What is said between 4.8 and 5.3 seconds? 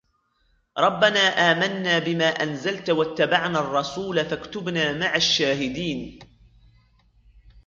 مع